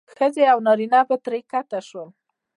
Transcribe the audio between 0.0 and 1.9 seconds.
ښځې او نارینه به ترې ښکته